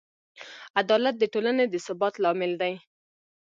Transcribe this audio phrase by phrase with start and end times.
[0.81, 2.73] عدالت د ټولنې د ثبات لامل دی.